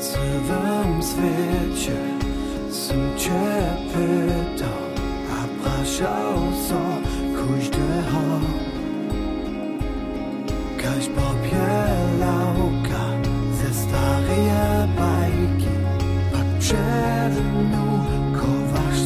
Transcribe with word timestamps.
Sercem 0.00 1.02
zwiecie 1.02 2.18
Съм 2.70 3.18
че 3.18 3.76
питал 3.92 4.88
А 5.30 5.62
прашал 5.62 6.52
со 6.68 6.82
Кужде 7.36 8.02
хо 8.10 8.40
Каш 10.80 11.04
попjelauka 11.16 13.04
Ze 13.52 13.70
starije 13.74 14.88
bajki 14.98 15.74
Pa 16.32 16.42
czernu 16.60 17.86
Kowasz 18.34 19.02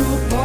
true 0.00 0.39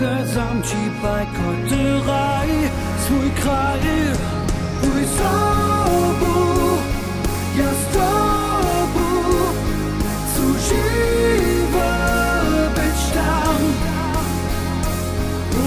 Gesamt 0.00 0.66
i 0.66 0.90
bajkotteri 1.02 2.70
Svoj 3.06 3.30
kraj 3.42 3.80
Uj 4.82 5.04
sobu 5.16 6.36
Ja 7.58 7.70
s 7.80 7.84
tobu 7.92 9.08
Zuživa 10.36 11.92
Być 12.74 13.00
tam 13.14 13.60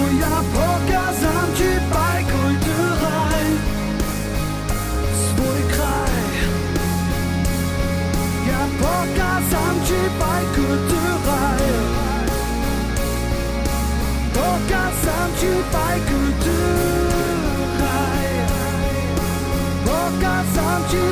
Uja 0.02 0.36
pokazam 0.54 1.48
ci 1.56 1.70
bajkotteri 1.94 3.50
Svoj 5.14 5.62
kraj 5.76 6.34
Ja 8.48 8.66
pokazam 8.80 9.76
ci 9.86 10.00
bajkotteri 10.18 10.93
Plocka 14.54 14.82
sam 15.02 15.30
ci 15.40 15.50
bajkę 15.72 16.18
dychaj 16.44 16.74
Plocka 19.84 20.34
sam 20.54 20.80
ci 20.90 21.02